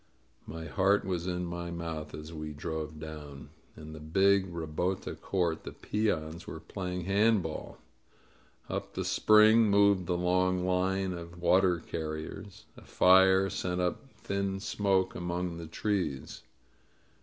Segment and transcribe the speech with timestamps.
[0.47, 3.51] My heart was in my mouth as we drove down.
[3.77, 7.77] In the big ribota court the peons were playing hand ball.
[8.67, 12.65] Up from the spring moved the long line of water carriers.
[12.75, 16.41] A fire sent up thin smoke among the trees.